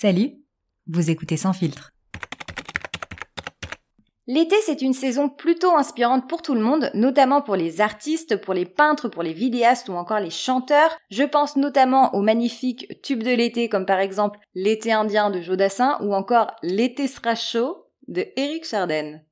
Salut, 0.00 0.32
vous 0.86 1.10
écoutez 1.10 1.36
Sans 1.36 1.52
filtre. 1.52 1.90
L'été, 4.26 4.56
c'est 4.64 4.80
une 4.80 4.94
saison 4.94 5.28
plutôt 5.28 5.76
inspirante 5.76 6.26
pour 6.26 6.40
tout 6.40 6.54
le 6.54 6.62
monde, 6.62 6.90
notamment 6.94 7.42
pour 7.42 7.54
les 7.54 7.82
artistes, 7.82 8.40
pour 8.40 8.54
les 8.54 8.64
peintres, 8.64 9.10
pour 9.10 9.22
les 9.22 9.34
vidéastes 9.34 9.90
ou 9.90 9.92
encore 9.92 10.20
les 10.20 10.30
chanteurs. 10.30 10.96
Je 11.10 11.24
pense 11.24 11.56
notamment 11.56 12.14
aux 12.14 12.22
magnifiques 12.22 13.02
tubes 13.02 13.22
de 13.22 13.34
l'été 13.34 13.68
comme 13.68 13.84
par 13.84 13.98
exemple 13.98 14.38
L'été 14.54 14.90
indien 14.90 15.28
de 15.28 15.42
Jodassin 15.42 15.98
ou 16.00 16.14
encore 16.14 16.50
L'été 16.62 17.06
sera 17.06 17.34
chaud 17.34 17.84
de 18.08 18.24
Eric 18.36 18.64
Charden. 18.64 19.22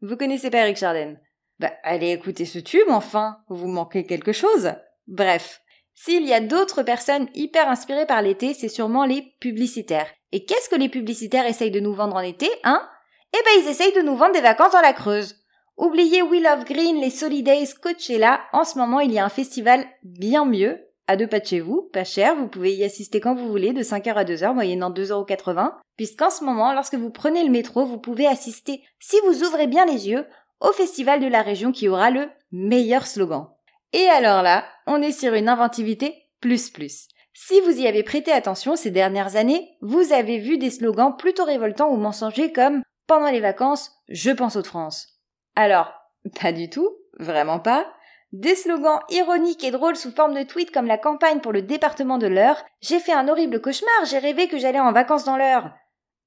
Vous 0.00 0.16
connaissez 0.16 0.50
pas 0.50 0.58
Eric 0.58 0.76
Charden 0.76 1.18
Bah 1.58 1.72
allez 1.82 2.12
écouter 2.12 2.44
ce 2.44 2.60
tube 2.60 2.86
enfin, 2.88 3.38
vous 3.48 3.66
manquez 3.66 4.06
quelque 4.06 4.30
chose. 4.30 4.74
Bref, 5.08 5.60
s'il 6.00 6.24
y 6.24 6.32
a 6.32 6.40
d'autres 6.40 6.84
personnes 6.84 7.26
hyper 7.34 7.68
inspirées 7.68 8.06
par 8.06 8.22
l'été, 8.22 8.54
c'est 8.54 8.68
sûrement 8.68 9.04
les 9.04 9.34
publicitaires. 9.40 10.06
Et 10.30 10.44
qu'est-ce 10.44 10.68
que 10.68 10.76
les 10.76 10.88
publicitaires 10.88 11.46
essayent 11.46 11.72
de 11.72 11.80
nous 11.80 11.92
vendre 11.92 12.14
en 12.14 12.20
été, 12.20 12.48
hein? 12.62 12.88
Eh 13.34 13.42
ben 13.44 13.62
ils 13.62 13.68
essayent 13.68 13.94
de 13.94 14.02
nous 14.02 14.14
vendre 14.14 14.32
des 14.32 14.40
vacances 14.40 14.72
dans 14.72 14.80
la 14.80 14.92
Creuse. 14.92 15.34
Oubliez 15.76 16.22
We 16.22 16.40
Love 16.40 16.64
Green, 16.64 17.00
les 17.00 17.10
Solidays, 17.10 17.74
Coachella, 17.82 18.40
en 18.52 18.62
ce 18.62 18.78
moment 18.78 19.00
il 19.00 19.10
y 19.10 19.18
a 19.18 19.24
un 19.24 19.28
festival 19.28 19.84
bien 20.04 20.44
mieux, 20.44 20.78
à 21.08 21.16
deux 21.16 21.26
pas 21.26 21.40
de 21.40 21.46
chez 21.46 21.60
vous, 21.60 21.90
pas 21.92 22.04
cher, 22.04 22.36
vous 22.36 22.46
pouvez 22.46 22.74
y 22.74 22.84
assister 22.84 23.18
quand 23.18 23.34
vous 23.34 23.48
voulez, 23.48 23.72
de 23.72 23.82
5h 23.82 24.14
à 24.14 24.24
2h, 24.24 24.54
moyennant 24.54 24.90
2,80€, 24.90 25.72
puisqu'en 25.96 26.30
ce 26.30 26.44
moment, 26.44 26.72
lorsque 26.74 26.94
vous 26.94 27.10
prenez 27.10 27.42
le 27.42 27.50
métro, 27.50 27.84
vous 27.84 27.98
pouvez 27.98 28.28
assister, 28.28 28.84
si 29.00 29.16
vous 29.26 29.42
ouvrez 29.42 29.66
bien 29.66 29.84
les 29.84 30.08
yeux, 30.08 30.26
au 30.60 30.70
festival 30.70 31.18
de 31.18 31.26
la 31.26 31.42
région 31.42 31.72
qui 31.72 31.88
aura 31.88 32.10
le 32.10 32.28
meilleur 32.52 33.06
slogan. 33.06 33.48
Et 33.92 34.08
alors 34.08 34.42
là, 34.42 34.64
on 34.86 35.02
est 35.02 35.12
sur 35.12 35.34
une 35.34 35.48
inventivité 35.48 36.26
plus 36.40 36.70
plus. 36.70 37.08
Si 37.32 37.60
vous 37.60 37.80
y 37.80 37.86
avez 37.86 38.02
prêté 38.02 38.32
attention 38.32 38.76
ces 38.76 38.90
dernières 38.90 39.36
années, 39.36 39.76
vous 39.80 40.12
avez 40.12 40.38
vu 40.38 40.58
des 40.58 40.70
slogans 40.70 41.16
plutôt 41.16 41.44
révoltants 41.44 41.90
ou 41.90 41.96
mensongers 41.96 42.52
comme 42.52 42.82
pendant 43.06 43.30
les 43.30 43.40
vacances, 43.40 43.92
je 44.08 44.30
pense 44.30 44.56
aux 44.56 44.62
de 44.62 44.66
France. 44.66 45.20
Alors, 45.56 45.92
pas 46.40 46.52
du 46.52 46.68
tout, 46.68 46.90
vraiment 47.18 47.60
pas. 47.60 47.86
Des 48.32 48.54
slogans 48.54 49.00
ironiques 49.08 49.64
et 49.64 49.70
drôles 49.70 49.96
sous 49.96 50.10
forme 50.10 50.34
de 50.34 50.42
tweets 50.42 50.70
comme 50.70 50.86
la 50.86 50.98
campagne 50.98 51.40
pour 51.40 51.52
le 51.52 51.62
département 51.62 52.18
de 52.18 52.26
l'Eure. 52.26 52.62
J'ai 52.82 52.98
fait 52.98 53.14
un 53.14 53.28
horrible 53.28 53.62
cauchemar, 53.62 54.04
j'ai 54.04 54.18
rêvé 54.18 54.48
que 54.48 54.58
j'allais 54.58 54.80
en 54.80 54.92
vacances 54.92 55.24
dans 55.24 55.38
l'Eure. 55.38 55.70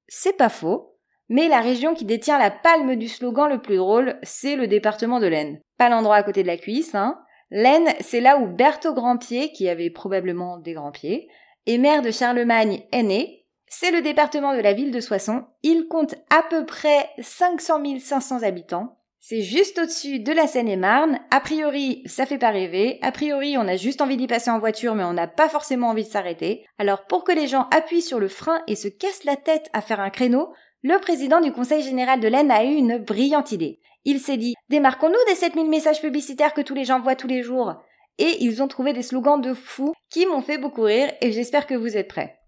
C'est 0.08 0.36
pas 0.36 0.48
faux, 0.48 0.98
mais 1.28 1.48
la 1.48 1.60
région 1.60 1.94
qui 1.94 2.04
détient 2.04 2.38
la 2.38 2.50
palme 2.50 2.96
du 2.96 3.08
slogan 3.08 3.48
le 3.48 3.62
plus 3.62 3.76
drôle, 3.76 4.18
c'est 4.22 4.56
le 4.56 4.66
département 4.66 5.20
de 5.20 5.28
l'Aisne. 5.28 5.60
Pas 5.78 5.88
l'endroit 5.88 6.16
à 6.16 6.22
côté 6.24 6.42
de 6.42 6.48
la 6.48 6.56
cuisse, 6.56 6.94
hein. 6.94 7.22
L'Aisne, 7.54 7.92
c'est 8.00 8.20
là 8.20 8.38
où 8.38 8.46
Berthaud 8.46 8.94
Grandpied, 8.94 9.52
qui 9.52 9.68
avait 9.68 9.90
probablement 9.90 10.56
des 10.56 10.72
grands 10.72 10.90
pieds, 10.90 11.28
et 11.66 11.76
maire 11.76 12.00
de 12.00 12.10
Charlemagne 12.10 12.82
est 12.92 13.02
né, 13.02 13.42
c'est 13.68 13.90
le 13.90 14.00
département 14.00 14.56
de 14.56 14.60
la 14.60 14.72
ville 14.72 14.90
de 14.90 15.00
Soissons. 15.00 15.44
Il 15.62 15.86
compte 15.86 16.14
à 16.30 16.42
peu 16.48 16.64
près 16.64 17.10
500 17.20 17.98
500 18.00 18.42
habitants. 18.42 18.96
C'est 19.20 19.42
juste 19.42 19.78
au-dessus 19.78 20.18
de 20.18 20.32
la 20.32 20.46
Seine-et-Marne. 20.46 21.20
A 21.30 21.40
priori, 21.40 22.02
ça 22.06 22.24
fait 22.24 22.38
pas 22.38 22.50
rêver. 22.50 22.98
A 23.02 23.12
priori, 23.12 23.58
on 23.58 23.68
a 23.68 23.76
juste 23.76 24.00
envie 24.00 24.16
d'y 24.16 24.26
passer 24.26 24.50
en 24.50 24.58
voiture, 24.58 24.94
mais 24.94 25.04
on 25.04 25.12
n'a 25.12 25.26
pas 25.26 25.50
forcément 25.50 25.88
envie 25.88 26.04
de 26.04 26.08
s'arrêter. 26.08 26.64
Alors, 26.78 27.04
pour 27.06 27.22
que 27.22 27.32
les 27.32 27.48
gens 27.48 27.68
appuient 27.70 28.02
sur 28.02 28.18
le 28.18 28.28
frein 28.28 28.62
et 28.66 28.76
se 28.76 28.88
cassent 28.88 29.24
la 29.24 29.36
tête 29.36 29.68
à 29.74 29.82
faire 29.82 30.00
un 30.00 30.10
créneau, 30.10 30.54
le 30.82 30.98
président 31.00 31.40
du 31.40 31.52
Conseil 31.52 31.82
général 31.82 32.18
de 32.18 32.28
l'Aisne 32.28 32.50
a 32.50 32.64
eu 32.64 32.74
une 32.74 32.98
brillante 32.98 33.52
idée. 33.52 33.78
Il 34.04 34.20
s'est 34.20 34.36
dit, 34.36 34.54
démarquons-nous 34.68 35.24
des 35.28 35.34
7000 35.34 35.68
messages 35.68 36.00
publicitaires 36.00 36.54
que 36.54 36.60
tous 36.60 36.74
les 36.74 36.84
gens 36.84 37.00
voient 37.00 37.16
tous 37.16 37.28
les 37.28 37.42
jours. 37.42 37.82
Et 38.18 38.44
ils 38.44 38.62
ont 38.62 38.68
trouvé 38.68 38.92
des 38.92 39.02
slogans 39.02 39.40
de 39.40 39.54
fous 39.54 39.94
qui 40.10 40.26
m'ont 40.26 40.42
fait 40.42 40.58
beaucoup 40.58 40.82
rire 40.82 41.12
et 41.20 41.32
j'espère 41.32 41.66
que 41.66 41.74
vous 41.74 41.96
êtes 41.96 42.08
prêts. 42.08 42.38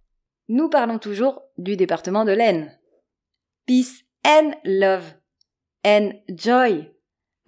Nous 0.48 0.68
parlons 0.68 0.98
toujours 0.98 1.42
du 1.56 1.76
département 1.76 2.24
de 2.24 2.32
l'Aisne. 2.32 2.76
Peace 3.66 4.02
and 4.26 4.52
love. 4.64 5.14
And 5.86 6.12
joy. 6.28 6.90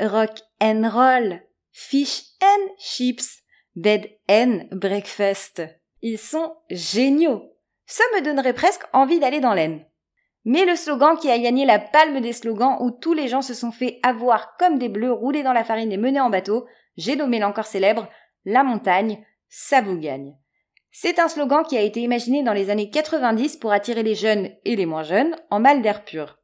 Rock 0.00 0.40
and 0.62 0.88
roll. 0.90 1.40
Fish 1.72 2.22
and 2.42 2.70
chips. 2.78 3.42
Bed 3.74 4.08
and 4.30 4.68
breakfast. 4.72 5.62
Ils 6.00 6.18
sont 6.18 6.54
géniaux. 6.70 7.42
Ça 7.86 8.04
me 8.14 8.22
donnerait 8.22 8.54
presque 8.54 8.84
envie 8.94 9.20
d'aller 9.20 9.40
dans 9.40 9.52
l'Aisne. 9.52 9.84
Mais 10.46 10.64
le 10.64 10.76
slogan 10.76 11.16
qui 11.18 11.28
a 11.28 11.38
gagné 11.40 11.66
la 11.66 11.80
palme 11.80 12.20
des 12.20 12.32
slogans 12.32 12.76
où 12.78 12.92
tous 12.92 13.14
les 13.14 13.26
gens 13.26 13.42
se 13.42 13.52
sont 13.52 13.72
fait 13.72 13.98
avoir 14.04 14.56
comme 14.58 14.78
des 14.78 14.88
bleus 14.88 15.12
roulés 15.12 15.42
dans 15.42 15.52
la 15.52 15.64
farine 15.64 15.90
et 15.90 15.96
menés 15.96 16.20
en 16.20 16.30
bateau, 16.30 16.66
j'ai 16.96 17.16
nommé 17.16 17.40
l'encore 17.40 17.66
célèbre 17.66 18.08
La 18.44 18.62
montagne, 18.62 19.26
ça 19.48 19.80
vous 19.80 19.98
gagne. 19.98 20.36
C'est 20.92 21.18
un 21.18 21.26
slogan 21.26 21.64
qui 21.64 21.76
a 21.76 21.82
été 21.82 22.00
imaginé 22.00 22.44
dans 22.44 22.52
les 22.52 22.70
années 22.70 22.90
90 22.90 23.56
pour 23.56 23.72
attirer 23.72 24.04
les 24.04 24.14
jeunes 24.14 24.50
et 24.64 24.76
les 24.76 24.86
moins 24.86 25.02
jeunes 25.02 25.34
en 25.50 25.58
mal 25.58 25.82
d'air 25.82 26.04
pur. 26.04 26.38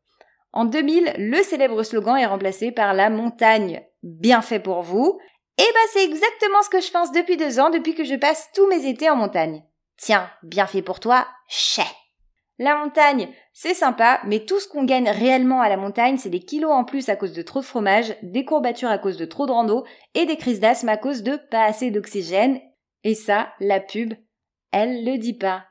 En 0.53 0.65
2000, 0.65 1.15
le 1.19 1.41
célèbre 1.45 1.85
slogan 1.85 2.17
est 2.17 2.27
remplacé 2.27 2.73
par 2.73 2.95
la 2.95 3.09
montagne. 3.09 3.85
Bien 4.03 4.43
fait 4.43 4.59
pour 4.59 4.83
vous. 4.83 5.21
Et 5.59 5.63
bah 5.63 5.91
c'est 5.93 6.05
exactement 6.05 6.63
ce 6.65 6.71
que 6.71 6.81
je 6.81 6.91
pense 6.91 7.13
depuis 7.13 7.37
deux 7.37 7.61
ans, 7.61 7.71
depuis 7.71 7.95
que 7.95 8.05
je 8.05 8.17
passe 8.17 8.49
tous 8.53 8.67
mes 8.67 8.85
étés 8.85 9.09
en 9.09 9.17
montagne. 9.17 9.63
Tiens, 9.97 10.29
bien 10.43 10.67
fait 10.67 10.83
pour 10.83 10.99
toi, 10.99 11.29
chais. 11.47 11.87
La 12.63 12.77
montagne, 12.77 13.29
c'est 13.53 13.75
sympa, 13.75 14.21
mais 14.25 14.45
tout 14.45 14.61
ce 14.61 14.69
qu'on 14.69 14.85
gagne 14.85 15.09
réellement 15.09 15.63
à 15.63 15.69
la 15.69 15.77
montagne, 15.77 16.17
c'est 16.17 16.31
des 16.31 16.39
kilos 16.39 16.71
en 16.71 16.85
plus 16.85 17.09
à 17.09 17.17
cause 17.17 17.33
de 17.33 17.43
trop 17.43 17.59
de 17.59 17.65
fromage, 17.65 18.15
des 18.23 18.45
courbatures 18.45 18.89
à 18.89 18.99
cause 18.99 19.17
de 19.17 19.25
trop 19.25 19.47
de 19.47 19.51
rando 19.51 19.85
et 20.15 20.27
des 20.27 20.37
crises 20.37 20.61
d'asthme 20.61 20.89
à 20.89 20.97
cause 20.97 21.25
de 21.25 21.35
pas 21.51 21.65
assez 21.65 21.91
d'oxygène. 21.91 22.61
Et 23.03 23.17
ça, 23.17 23.53
la 23.59 23.81
pub, 23.81 24.15
elle 24.71 25.05
le 25.05 25.19
dit 25.19 25.37
pas. 25.37 25.65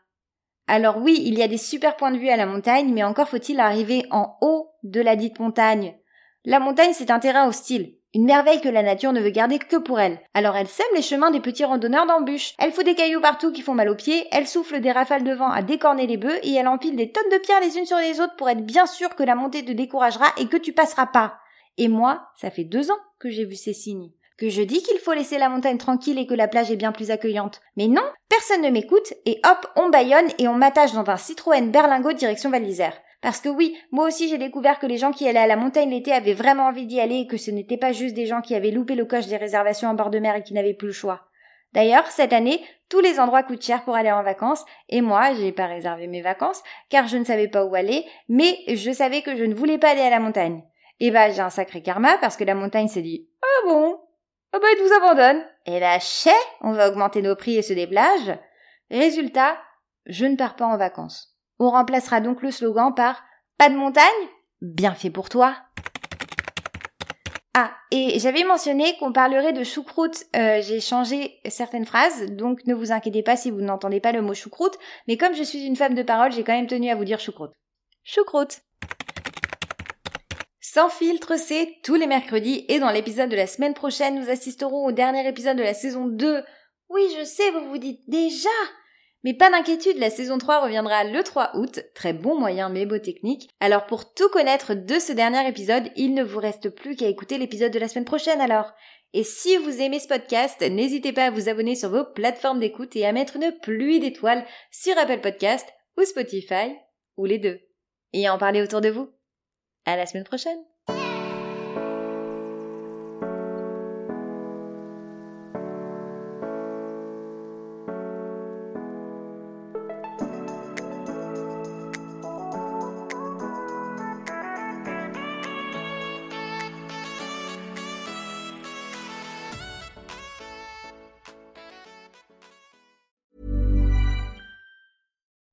Alors 0.67 0.97
oui, 0.97 1.17
il 1.23 1.39
y 1.39 1.43
a 1.43 1.47
des 1.47 1.55
super 1.55 1.95
points 1.95 2.11
de 2.11 2.17
vue 2.17 2.27
à 2.27 2.35
la 2.35 2.45
montagne, 2.45 2.91
mais 2.93 3.03
encore 3.05 3.29
faut-il 3.29 3.61
arriver 3.61 4.05
en 4.11 4.35
haut 4.41 4.73
de 4.83 4.99
la 4.99 5.15
dite 5.15 5.39
montagne. 5.39 5.95
La 6.43 6.59
montagne, 6.59 6.91
c'est 6.91 7.09
un 7.09 7.19
terrain 7.19 7.47
hostile. 7.47 7.95
Une 8.13 8.25
merveille 8.25 8.59
que 8.59 8.67
la 8.67 8.83
nature 8.83 9.13
ne 9.13 9.21
veut 9.21 9.29
garder 9.29 9.57
que 9.57 9.77
pour 9.77 9.99
elle. 9.99 10.19
Alors 10.33 10.57
elle 10.57 10.67
sème 10.67 10.85
les 10.95 11.01
chemins 11.01 11.31
des 11.31 11.39
petits 11.39 11.63
randonneurs 11.63 12.05
d'embûches. 12.05 12.55
Elle 12.57 12.73
fout 12.73 12.83
des 12.83 12.95
cailloux 12.95 13.21
partout 13.21 13.53
qui 13.53 13.61
font 13.61 13.73
mal 13.73 13.87
aux 13.87 13.95
pieds, 13.95 14.27
elle 14.31 14.47
souffle 14.47 14.81
des 14.81 14.91
rafales 14.91 15.23
de 15.23 15.33
vent 15.33 15.49
à 15.49 15.61
décorner 15.61 16.07
les 16.07 16.17
bœufs 16.17 16.39
et 16.43 16.53
elle 16.53 16.67
empile 16.67 16.97
des 16.97 17.11
tonnes 17.11 17.31
de 17.31 17.37
pierres 17.37 17.61
les 17.61 17.77
unes 17.77 17.85
sur 17.85 17.97
les 17.97 18.19
autres 18.19 18.35
pour 18.35 18.49
être 18.49 18.65
bien 18.65 18.85
sûre 18.85 19.15
que 19.15 19.23
la 19.23 19.35
montée 19.35 19.63
te 19.63 19.71
découragera 19.71 20.25
et 20.37 20.47
que 20.47 20.57
tu 20.57 20.73
passeras 20.73 21.05
pas. 21.05 21.37
Et 21.77 21.87
moi, 21.87 22.27
ça 22.35 22.51
fait 22.51 22.65
deux 22.65 22.91
ans 22.91 22.99
que 23.17 23.29
j'ai 23.29 23.45
vu 23.45 23.55
ces 23.55 23.73
signes 23.73 24.11
que 24.41 24.49
je 24.49 24.63
dis 24.63 24.81
qu'il 24.81 24.97
faut 24.97 25.13
laisser 25.13 25.37
la 25.37 25.49
montagne 25.49 25.77
tranquille 25.77 26.17
et 26.17 26.25
que 26.25 26.33
la 26.33 26.47
plage 26.47 26.71
est 26.71 26.75
bien 26.75 26.91
plus 26.91 27.11
accueillante. 27.11 27.61
Mais 27.77 27.87
non, 27.87 28.01
personne 28.27 28.63
ne 28.63 28.71
m'écoute 28.71 29.13
et 29.27 29.39
hop, 29.45 29.67
on 29.75 29.89
baillonne 29.89 30.29
et 30.39 30.47
on 30.47 30.55
m'attache 30.55 30.93
dans 30.93 31.07
un 31.07 31.15
Citroën 31.15 31.69
Berlingot 31.69 32.13
direction 32.13 32.49
Val 32.49 32.63
d'Isère. 32.63 32.97
Parce 33.21 33.39
que 33.39 33.49
oui, 33.49 33.77
moi 33.91 34.07
aussi 34.07 34.29
j'ai 34.29 34.37
découvert 34.37 34.79
que 34.79 34.87
les 34.87 34.97
gens 34.97 35.11
qui 35.11 35.27
allaient 35.27 35.39
à 35.39 35.47
la 35.47 35.55
montagne 35.55 35.89
l'été 35.89 36.11
avaient 36.11 36.33
vraiment 36.33 36.65
envie 36.65 36.87
d'y 36.87 36.99
aller 36.99 37.17
et 37.17 37.27
que 37.27 37.37
ce 37.37 37.51
n'était 37.51 37.77
pas 37.77 37.91
juste 37.91 38.15
des 38.15 38.25
gens 38.25 38.41
qui 38.41 38.55
avaient 38.55 38.71
loupé 38.71 38.95
le 38.95 39.05
coche 39.05 39.27
des 39.27 39.37
réservations 39.37 39.89
en 39.89 39.93
bord 39.93 40.09
de 40.09 40.19
mer 40.19 40.35
et 40.35 40.43
qui 40.43 40.53
n'avaient 40.53 40.73
plus 40.73 40.87
le 40.87 40.93
choix. 40.93 41.27
D'ailleurs, 41.73 42.07
cette 42.07 42.33
année, 42.33 42.61
tous 42.89 42.99
les 42.99 43.19
endroits 43.19 43.43
coûtent 43.43 43.61
cher 43.61 43.83
pour 43.83 43.95
aller 43.95 44.11
en 44.11 44.23
vacances, 44.23 44.65
et 44.89 44.99
moi, 45.01 45.33
j'ai 45.33 45.53
pas 45.53 45.67
réservé 45.67 46.07
mes 46.07 46.21
vacances, 46.21 46.61
car 46.89 47.07
je 47.07 47.15
ne 47.15 47.23
savais 47.23 47.47
pas 47.47 47.63
où 47.63 47.75
aller, 47.75 48.05
mais 48.27 48.57
je 48.67 48.91
savais 48.91 49.21
que 49.21 49.37
je 49.37 49.45
ne 49.45 49.55
voulais 49.55 49.77
pas 49.77 49.91
aller 49.91 50.01
à 50.01 50.09
la 50.09 50.19
montagne. 50.19 50.63
Et 50.99 51.11
bah, 51.11 51.31
j'ai 51.31 51.39
un 51.39 51.49
sacré 51.49 51.81
karma, 51.81 52.17
parce 52.17 52.35
que 52.35 52.43
la 52.43 52.55
montagne 52.55 52.89
s'est 52.89 53.01
dit, 53.01 53.29
ah 53.41 53.67
bon, 53.67 53.97
ah 54.51 54.59
bah, 54.59 54.67
il 54.77 54.83
vous 54.83 54.93
abandonne. 54.93 55.45
Et 55.65 55.79
là, 55.79 55.97
chais, 55.99 56.31
on 56.59 56.73
va 56.73 56.89
augmenter 56.89 57.21
nos 57.21 57.37
prix 57.37 57.55
et 57.55 57.61
se 57.61 57.73
déplage. 57.73 58.37
Résultat, 58.89 59.57
je 60.05 60.25
ne 60.25 60.35
pars 60.35 60.57
pas 60.57 60.65
en 60.65 60.75
vacances. 60.75 61.30
On 61.63 61.69
remplacera 61.69 62.21
donc 62.21 62.41
le 62.41 62.49
slogan 62.49 62.91
par 62.95 63.23
Pas 63.59 63.69
de 63.69 63.75
montagne 63.75 64.03
Bien 64.61 64.95
fait 64.95 65.11
pour 65.11 65.29
toi. 65.29 65.55
Ah, 67.53 67.71
et 67.91 68.17
j'avais 68.17 68.43
mentionné 68.43 68.97
qu'on 68.97 69.13
parlerait 69.13 69.53
de 69.53 69.63
choucroute. 69.63 70.23
Euh, 70.35 70.59
j'ai 70.63 70.79
changé 70.79 71.39
certaines 71.47 71.85
phrases, 71.85 72.31
donc 72.31 72.65
ne 72.65 72.73
vous 72.73 72.91
inquiétez 72.91 73.21
pas 73.21 73.35
si 73.37 73.51
vous 73.51 73.61
n'entendez 73.61 73.99
pas 73.99 74.11
le 74.11 74.23
mot 74.23 74.33
choucroute, 74.33 74.79
mais 75.07 75.17
comme 75.17 75.35
je 75.35 75.43
suis 75.43 75.63
une 75.63 75.75
femme 75.75 75.93
de 75.93 76.01
parole, 76.01 76.31
j'ai 76.31 76.43
quand 76.43 76.55
même 76.55 76.65
tenu 76.65 76.89
à 76.89 76.95
vous 76.95 77.05
dire 77.05 77.19
choucroute. 77.19 77.51
Choucroute. 78.03 78.61
Sans 80.61 80.89
filtre, 80.89 81.37
c'est 81.37 81.75
tous 81.83 81.93
les 81.93 82.07
mercredis 82.07 82.65
et 82.69 82.79
dans 82.79 82.89
l'épisode 82.89 83.29
de 83.29 83.35
la 83.35 83.45
semaine 83.45 83.75
prochaine, 83.75 84.19
nous 84.19 84.31
assisterons 84.31 84.87
au 84.87 84.91
dernier 84.91 85.27
épisode 85.27 85.57
de 85.57 85.63
la 85.63 85.75
saison 85.75 86.07
2. 86.07 86.43
Oui, 86.89 87.03
je 87.19 87.23
sais, 87.23 87.51
vous 87.51 87.69
vous 87.69 87.77
dites 87.77 88.01
déjà. 88.07 88.49
Mais 89.23 89.35
pas 89.35 89.51
d'inquiétude, 89.51 89.99
la 89.99 90.09
saison 90.09 90.37
3 90.37 90.63
reviendra 90.63 91.03
le 91.03 91.23
3 91.23 91.51
août, 91.55 91.79
très 91.93 92.13
bon 92.13 92.39
moyen 92.39 92.69
mais 92.69 92.85
beau 92.85 92.97
technique. 92.97 93.49
Alors 93.59 93.85
pour 93.85 94.13
tout 94.13 94.29
connaître 94.29 94.73
de 94.73 94.99
ce 94.99 95.11
dernier 95.11 95.47
épisode, 95.47 95.91
il 95.95 96.13
ne 96.13 96.23
vous 96.23 96.39
reste 96.39 96.69
plus 96.69 96.95
qu'à 96.95 97.07
écouter 97.07 97.37
l'épisode 97.37 97.71
de 97.71 97.79
la 97.79 97.87
semaine 97.87 98.05
prochaine 98.05 98.41
alors. 98.41 98.73
Et 99.13 99.23
si 99.23 99.57
vous 99.57 99.81
aimez 99.81 99.99
ce 99.99 100.07
podcast, 100.07 100.61
n'hésitez 100.61 101.11
pas 101.11 101.25
à 101.25 101.31
vous 101.31 101.49
abonner 101.49 101.75
sur 101.75 101.89
vos 101.89 102.05
plateformes 102.05 102.59
d'écoute 102.59 102.95
et 102.95 103.05
à 103.05 103.11
mettre 103.11 103.35
une 103.35 103.51
pluie 103.61 103.99
d'étoiles 103.99 104.45
sur 104.71 104.97
Apple 104.97 105.19
Podcast 105.19 105.67
ou 105.97 106.03
Spotify, 106.03 106.75
ou 107.17 107.25
les 107.25 107.37
deux. 107.37 107.59
Et 108.13 108.25
à 108.25 108.33
en 108.33 108.37
parler 108.37 108.61
autour 108.61 108.81
de 108.81 108.89
vous. 108.89 109.09
À 109.85 109.97
la 109.97 110.05
semaine 110.05 110.23
prochaine! 110.23 110.70